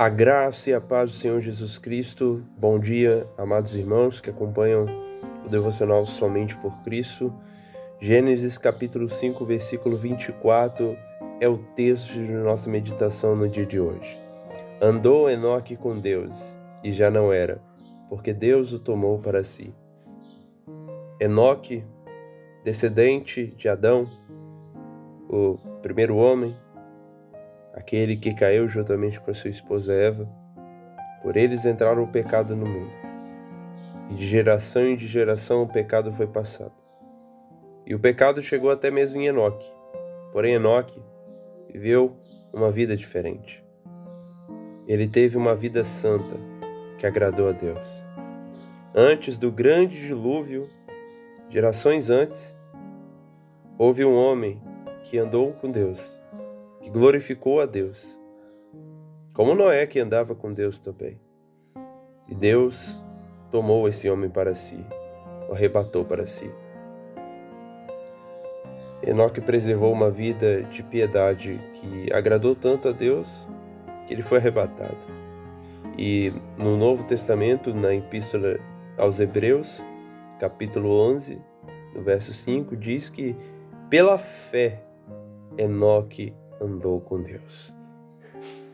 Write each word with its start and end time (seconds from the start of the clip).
A 0.00 0.08
graça 0.08 0.70
e 0.70 0.72
a 0.72 0.80
paz 0.80 1.10
do 1.10 1.16
Senhor 1.18 1.42
Jesus 1.42 1.76
Cristo. 1.76 2.42
Bom 2.56 2.78
dia, 2.78 3.26
amados 3.36 3.76
irmãos 3.76 4.18
que 4.18 4.30
acompanham 4.30 4.86
o 5.44 5.48
devocional 5.50 6.06
Somente 6.06 6.56
por 6.56 6.72
Cristo. 6.82 7.30
Gênesis 8.00 8.56
capítulo 8.56 9.10
5, 9.10 9.44
versículo 9.44 9.98
24 9.98 10.96
é 11.38 11.46
o 11.46 11.58
texto 11.76 12.14
de 12.14 12.32
nossa 12.32 12.70
meditação 12.70 13.36
no 13.36 13.46
dia 13.46 13.66
de 13.66 13.78
hoje. 13.78 14.18
Andou 14.80 15.28
Enoque 15.28 15.76
com 15.76 16.00
Deus 16.00 16.34
e 16.82 16.92
já 16.92 17.10
não 17.10 17.30
era, 17.30 17.60
porque 18.08 18.32
Deus 18.32 18.72
o 18.72 18.78
tomou 18.78 19.18
para 19.18 19.44
si. 19.44 19.70
Enoque, 21.20 21.84
descendente 22.64 23.48
de 23.48 23.68
Adão, 23.68 24.10
o 25.28 25.58
primeiro 25.82 26.16
homem, 26.16 26.56
aquele 27.74 28.16
que 28.16 28.34
caiu 28.34 28.68
juntamente 28.68 29.20
com 29.20 29.32
sua 29.32 29.50
esposa 29.50 29.92
Eva, 29.92 30.28
por 31.22 31.36
eles 31.36 31.64
entraram 31.64 32.02
o 32.02 32.08
pecado 32.08 32.56
no 32.56 32.66
mundo. 32.66 32.92
E 34.10 34.14
de 34.14 34.26
geração 34.26 34.82
em 34.82 34.98
geração 34.98 35.62
o 35.62 35.68
pecado 35.68 36.12
foi 36.12 36.26
passado. 36.26 36.72
E 37.86 37.94
o 37.94 37.98
pecado 37.98 38.42
chegou 38.42 38.70
até 38.70 38.90
mesmo 38.90 39.20
em 39.20 39.26
Enoque. 39.26 39.70
Porém, 40.32 40.54
Enoque 40.54 41.00
viveu 41.72 42.16
uma 42.52 42.70
vida 42.70 42.96
diferente. 42.96 43.64
Ele 44.86 45.06
teve 45.06 45.36
uma 45.36 45.54
vida 45.54 45.84
santa 45.84 46.36
que 46.98 47.06
agradou 47.06 47.48
a 47.48 47.52
Deus. 47.52 47.86
Antes 48.94 49.38
do 49.38 49.52
grande 49.52 50.00
dilúvio, 50.00 50.68
gerações 51.48 52.10
antes, 52.10 52.56
houve 53.78 54.04
um 54.04 54.14
homem 54.14 54.60
que 55.04 55.16
andou 55.16 55.52
com 55.52 55.70
Deus 55.70 56.19
glorificou 56.92 57.60
a 57.60 57.66
Deus, 57.66 58.18
como 59.32 59.54
Noé 59.54 59.86
que 59.86 60.00
andava 60.00 60.34
com 60.34 60.52
Deus 60.52 60.78
também. 60.78 61.20
E 62.28 62.34
Deus 62.34 63.02
tomou 63.50 63.88
esse 63.88 64.10
homem 64.10 64.28
para 64.28 64.54
si, 64.54 64.84
o 65.48 65.54
arrebatou 65.54 66.04
para 66.04 66.26
si. 66.26 66.50
Enoque 69.02 69.40
preservou 69.40 69.92
uma 69.92 70.10
vida 70.10 70.62
de 70.64 70.82
piedade 70.82 71.60
que 71.74 72.12
agradou 72.12 72.54
tanto 72.54 72.88
a 72.88 72.92
Deus 72.92 73.48
que 74.06 74.12
ele 74.12 74.22
foi 74.22 74.38
arrebatado. 74.38 74.98
E 75.96 76.32
no 76.58 76.76
Novo 76.76 77.04
Testamento, 77.04 77.72
na 77.72 77.94
Epístola 77.94 78.58
aos 78.98 79.18
Hebreus, 79.18 79.82
capítulo 80.38 80.90
11, 81.12 81.40
no 81.94 82.02
verso 82.02 82.32
5, 82.32 82.76
diz 82.76 83.08
que 83.08 83.34
pela 83.88 84.18
fé 84.18 84.82
Enoque 85.56 86.34
andou 86.60 87.00
com 87.00 87.22
Deus. 87.22 87.74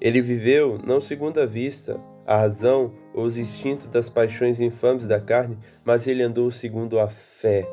Ele 0.00 0.20
viveu 0.20 0.78
não 0.78 1.00
segundo 1.00 1.40
a 1.40 1.46
vista, 1.46 2.00
a 2.26 2.36
razão 2.36 2.92
ou 3.12 3.24
os 3.24 3.36
instintos 3.36 3.86
das 3.86 4.08
paixões 4.08 4.60
infames 4.60 5.06
da 5.06 5.20
carne, 5.20 5.58
mas 5.84 6.06
ele 6.06 6.22
andou 6.22 6.50
segundo 6.50 6.98
a 6.98 7.08
fé. 7.08 7.68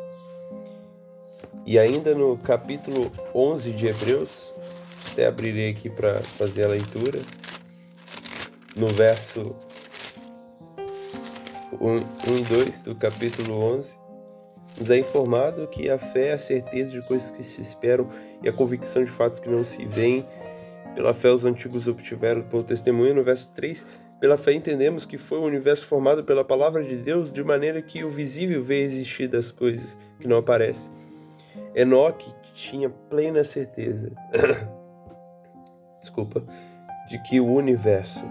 E 1.65 1.77
ainda 1.77 2.15
no 2.15 2.37
capítulo 2.37 3.11
11 3.33 3.71
de 3.71 3.87
Hebreus, 3.87 4.53
até 5.11 5.27
abrirei 5.27 5.71
aqui 5.71 5.89
para 5.89 6.15
fazer 6.15 6.65
a 6.65 6.69
leitura, 6.69 7.19
no 8.75 8.87
verso 8.87 9.55
1, 11.79 11.95
1 11.95 12.01
e 12.37 12.41
2 12.41 12.83
do 12.83 12.95
capítulo 12.95 13.63
11, 13.75 13.97
nos 14.79 14.89
é 14.89 14.97
informado 14.97 15.67
que 15.67 15.89
a 15.89 15.97
fé 15.97 16.27
é 16.27 16.33
a 16.33 16.37
certeza 16.37 16.91
de 16.91 17.01
coisas 17.07 17.31
que 17.31 17.43
se 17.43 17.61
esperam 17.61 18.07
e 18.43 18.49
a 18.49 18.53
convicção 18.53 19.03
de 19.03 19.11
fatos 19.11 19.39
que 19.39 19.49
não 19.49 19.63
se 19.63 19.85
veem. 19.85 20.25
Pela 20.95 21.13
fé 21.13 21.31
os 21.31 21.45
antigos 21.45 21.87
obtiveram 21.87 22.41
pelo 22.43 22.63
testemunho. 22.63 23.13
No 23.13 23.23
verso 23.23 23.51
3, 23.53 23.85
pela 24.19 24.37
fé 24.37 24.53
entendemos 24.53 25.05
que 25.05 25.17
foi 25.17 25.37
o 25.37 25.45
universo 25.45 25.85
formado 25.85 26.23
pela 26.23 26.43
palavra 26.43 26.83
de 26.83 26.95
Deus, 26.95 27.31
de 27.31 27.43
maneira 27.43 27.81
que 27.81 28.03
o 28.03 28.09
visível 28.09 28.63
veio 28.63 28.85
existir 28.85 29.27
das 29.27 29.51
coisas 29.51 29.97
que 30.19 30.27
não 30.27 30.37
aparecem. 30.37 30.91
Enoque 31.75 32.33
tinha 32.55 32.89
plena 32.89 33.43
certeza, 33.43 34.11
desculpa, 36.01 36.43
de 37.07 37.21
que 37.21 37.39
o 37.39 37.45
universo, 37.45 38.25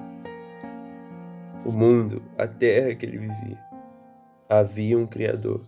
o 1.65 1.71
mundo, 1.71 2.21
a 2.37 2.49
terra 2.49 2.95
que 2.97 3.07
ele 3.07 3.19
vivia, 3.19 3.59
havia 4.49 4.99
um 4.99 5.07
Criador 5.07 5.65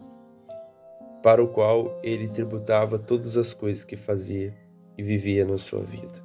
para 1.23 1.43
o 1.43 1.49
qual 1.49 1.99
ele 2.03 2.29
tributava 2.29 2.99
todas 2.99 3.37
as 3.37 3.53
coisas 3.53 3.85
que 3.85 3.97
fazia 3.97 4.55
e 4.97 5.03
vivia 5.03 5.45
na 5.45 5.59
sua 5.59 5.81
vida. 5.81 6.23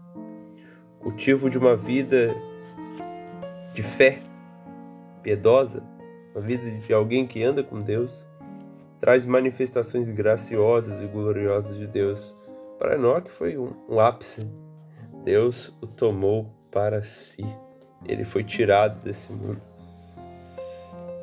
Cultivo 0.99 1.49
de 1.49 1.57
uma 1.57 1.75
vida 1.75 2.33
de 3.73 3.83
fé 3.83 4.19
piedosa, 5.21 5.83
uma 6.33 6.41
vida 6.41 6.69
de 6.69 6.93
alguém 6.93 7.25
que 7.25 7.43
anda 7.43 7.63
com 7.63 7.81
Deus, 7.81 8.27
traz 8.99 9.25
manifestações 9.25 10.07
graciosas 10.07 11.01
e 11.01 11.07
gloriosas 11.07 11.77
de 11.77 11.87
Deus. 11.87 12.35
Para 12.77 12.95
Enoque 12.95 13.31
foi 13.31 13.57
um, 13.57 13.73
um 13.89 13.99
ápice. 13.99 14.47
Deus 15.23 15.75
o 15.81 15.87
tomou 15.87 16.53
para 16.71 17.01
si. 17.01 17.45
Ele 18.05 18.25
foi 18.25 18.43
tirado 18.43 19.01
desse 19.03 19.31
mundo. 19.31 19.61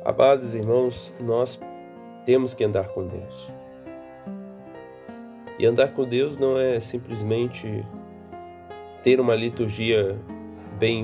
Amados 0.03 0.55
irmãos, 0.55 1.15
nós 1.19 1.59
temos 2.25 2.53
que 2.53 2.63
andar 2.63 2.87
com 2.89 3.05
Deus. 3.05 3.60
E 5.61 5.65
andar 5.67 5.89
com 5.93 6.07
Deus 6.07 6.37
não 6.37 6.57
é 6.57 6.79
simplesmente 6.79 7.85
ter 9.03 9.19
uma 9.19 9.35
liturgia 9.35 10.17
bem 10.79 11.03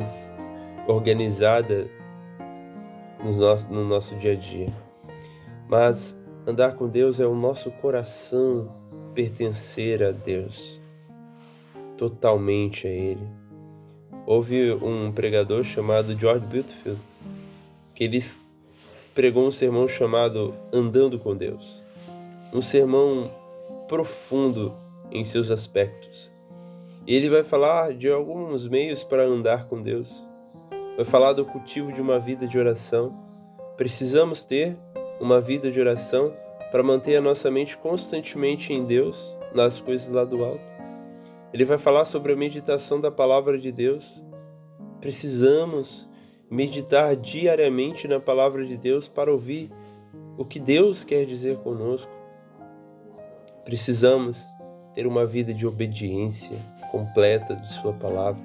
organizada 0.88 1.88
no 3.24 3.38
nosso, 3.38 3.68
no 3.72 3.86
nosso 3.86 4.16
dia 4.16 4.32
a 4.32 4.36
dia, 4.36 4.74
mas 5.70 6.20
andar 6.48 6.74
com 6.74 6.88
Deus 6.88 7.20
é 7.20 7.28
o 7.28 7.36
nosso 7.36 7.70
coração 7.70 8.68
pertencer 9.14 10.02
a 10.02 10.10
Deus, 10.10 10.82
totalmente 11.96 12.88
a 12.88 12.90
Ele. 12.90 13.28
Houve 14.26 14.72
um 14.74 15.12
pregador 15.12 15.64
chamado 15.64 16.18
George 16.18 16.48
Butterfield 16.48 17.00
que 17.94 18.06
ele 18.06 18.18
pregou 19.14 19.46
um 19.46 19.52
sermão 19.52 19.88
chamado 19.88 20.52
Andando 20.74 21.20
com 21.20 21.38
Deus. 21.38 21.84
Um 22.52 22.62
sermão 22.64 23.30
profundo 23.88 24.76
em 25.12 25.24
seus 25.24 25.50
aspectos. 25.50 26.32
Ele 27.08 27.30
vai 27.30 27.44
falar 27.44 27.94
de 27.94 28.10
alguns 28.10 28.68
meios 28.68 29.04
para 29.04 29.24
andar 29.24 29.68
com 29.68 29.82
Deus. 29.82 30.26
Vai 30.98 31.06
falar 31.06 31.34
do 31.34 31.46
cultivo 31.46 31.92
de 31.94 32.02
uma 32.02 32.20
vida 32.20 32.46
de 32.46 32.60
oração. 32.60 33.18
Precisamos 33.78 34.44
ter 34.44 34.78
uma 35.20 35.40
vida 35.40 35.72
de 35.72 35.80
oração 35.80 36.34
para 36.72 36.84
manter 36.84 37.16
a 37.16 37.22
nossa 37.22 37.50
mente 37.50 37.78
constantemente 37.78 38.74
em 38.74 38.84
Deus, 38.84 39.34
nas 39.54 39.80
coisas 39.80 40.10
lá 40.10 40.26
do 40.26 40.44
alto. 40.44 40.68
Ele 41.54 41.64
vai 41.64 41.78
falar 41.78 42.06
sobre 42.06 42.34
a 42.34 42.36
meditação 42.36 43.00
da 43.00 43.10
palavra 43.10 43.58
de 43.58 43.72
Deus. 43.72 44.22
Precisamos 45.00 46.08
meditar 46.50 47.16
diariamente 47.16 48.08
na 48.08 48.20
palavra 48.20 48.66
de 48.66 48.76
Deus 48.76 49.08
para 49.08 49.32
ouvir 49.32 49.72
o 50.38 50.44
que 50.44 50.60
Deus 50.60 51.04
quer 51.04 51.26
dizer 51.26 51.58
conosco. 51.60 52.17
Precisamos 53.68 54.42
ter 54.96 55.06
uma 55.06 55.26
vida 55.26 55.54
de 55.54 55.68
obediência 55.68 56.58
completa 56.90 57.54
de 57.54 57.70
Sua 57.74 57.92
palavra, 57.92 58.42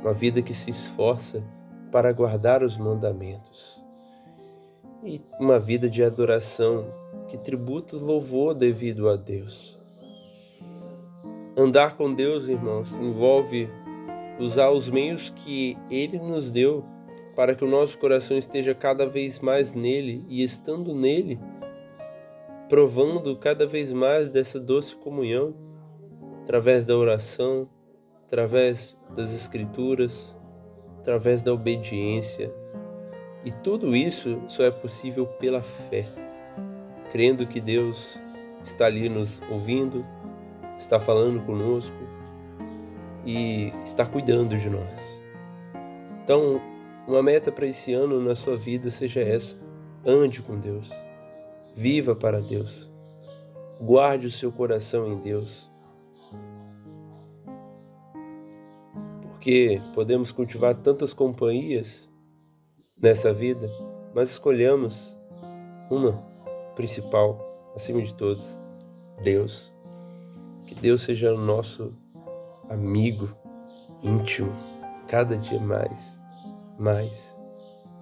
uma 0.00 0.12
vida 0.12 0.42
que 0.42 0.52
se 0.52 0.68
esforça 0.68 1.40
para 1.92 2.12
guardar 2.12 2.64
os 2.64 2.76
mandamentos 2.76 3.80
e 5.04 5.20
uma 5.38 5.60
vida 5.60 5.88
de 5.88 6.02
adoração 6.02 6.92
que 7.28 7.38
tributa 7.38 7.94
louvor 7.94 8.52
devido 8.52 9.08
a 9.08 9.14
Deus. 9.14 9.78
Andar 11.56 11.96
com 11.96 12.12
Deus, 12.12 12.48
irmãos, 12.48 12.92
envolve 12.94 13.68
usar 14.40 14.70
os 14.70 14.90
meios 14.90 15.30
que 15.30 15.78
Ele 15.88 16.18
nos 16.18 16.50
deu 16.50 16.84
para 17.36 17.54
que 17.54 17.64
o 17.64 17.70
nosso 17.70 17.96
coração 17.96 18.36
esteja 18.36 18.74
cada 18.74 19.06
vez 19.06 19.38
mais 19.38 19.72
nele 19.72 20.24
e 20.28 20.42
estando 20.42 20.96
nele, 20.96 21.38
provando 22.68 23.36
cada 23.36 23.66
vez 23.66 23.92
mais 23.92 24.28
dessa 24.28 24.60
doce 24.60 24.94
comunhão 24.96 25.54
através 26.44 26.84
da 26.86 26.96
oração, 26.96 27.68
através 28.26 28.98
das 29.14 29.32
escrituras, 29.32 30.36
através 31.00 31.42
da 31.42 31.52
obediência. 31.52 32.52
E 33.44 33.50
tudo 33.50 33.96
isso 33.96 34.42
só 34.48 34.64
é 34.64 34.70
possível 34.70 35.26
pela 35.26 35.62
fé, 35.62 36.06
crendo 37.10 37.46
que 37.46 37.60
Deus 37.60 38.18
está 38.62 38.86
ali 38.86 39.08
nos 39.08 39.40
ouvindo, 39.50 40.04
está 40.78 41.00
falando 41.00 41.44
conosco 41.44 41.96
e 43.24 43.72
está 43.84 44.04
cuidando 44.04 44.56
de 44.56 44.68
nós. 44.68 45.22
Então, 46.24 46.60
uma 47.06 47.22
meta 47.22 47.50
para 47.50 47.66
esse 47.66 47.92
ano 47.94 48.20
na 48.20 48.34
sua 48.34 48.56
vida 48.56 48.90
seja 48.90 49.20
essa: 49.20 49.58
ande 50.04 50.42
com 50.42 50.58
Deus. 50.58 50.90
Viva 51.78 52.16
para 52.16 52.40
Deus. 52.40 52.90
Guarde 53.80 54.26
o 54.26 54.32
seu 54.32 54.50
coração 54.50 55.06
em 55.06 55.20
Deus. 55.20 55.68
porque 59.48 59.80
podemos 59.94 60.30
cultivar 60.30 60.74
tantas 60.74 61.14
companhias 61.14 62.06
nessa 63.00 63.32
vida, 63.32 63.66
mas 64.12 64.30
escolhamos 64.30 65.16
uma 65.88 66.20
principal, 66.74 67.72
acima 67.74 68.02
de 68.02 68.12
todas, 68.14 68.44
Deus. 69.22 69.72
Que 70.66 70.74
Deus 70.74 71.02
seja 71.02 71.32
o 71.32 71.38
nosso 71.38 71.94
amigo 72.68 73.34
íntimo, 74.02 74.52
cada 75.06 75.38
dia 75.38 75.60
mais, 75.60 76.20
mais, 76.78 77.34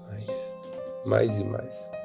mais, 0.09 0.57
mais 1.05 1.39
e 1.39 1.45
mais. 1.45 1.96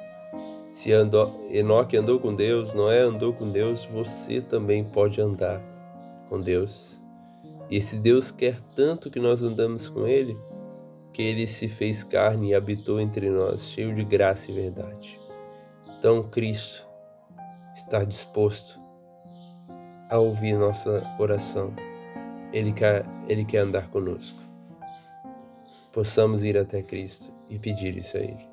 Se 0.82 0.92
andou, 0.92 1.48
Enoque 1.52 1.96
andou 1.96 2.20
com 2.20 2.34
Deus, 2.34 2.74
Noé 2.74 3.02
andou 3.02 3.32
com 3.32 3.52
Deus, 3.52 3.86
você 3.86 4.42
também 4.42 4.84
pode 4.84 5.22
andar 5.22 5.62
com 6.28 6.40
Deus. 6.40 7.00
E 7.70 7.78
esse 7.78 7.96
Deus 7.96 8.32
quer 8.32 8.60
tanto 8.76 9.12
que 9.12 9.20
nós 9.20 9.44
andamos 9.44 9.88
com 9.88 10.08
Ele, 10.08 10.36
que 11.14 11.22
Ele 11.22 11.46
se 11.46 11.68
fez 11.68 12.04
carne 12.04 12.50
e 12.50 12.56
habitou 12.56 13.00
entre 13.00 13.30
nós, 13.30 13.64
cheio 13.68 13.94
de 13.94 14.04
graça 14.04 14.50
e 14.50 14.56
verdade. 14.56 15.20
Então, 16.00 16.24
Cristo 16.24 16.84
está 17.76 18.04
disposto 18.04 18.80
a 20.10 20.18
ouvir 20.18 20.58
nossa 20.58 21.04
oração. 21.20 21.76
Ele 22.52 22.74
quer, 22.74 23.06
Ele 23.28 23.46
quer 23.46 23.60
andar 23.60 23.88
conosco. 23.92 24.42
Possamos 25.94 26.44
ir 26.44 26.58
até 26.58 26.82
Cristo 26.82 27.32
e 27.52 27.60
pedir 27.60 27.96
isso 27.96 28.18
a 28.18 28.22
Ele. 28.22 28.51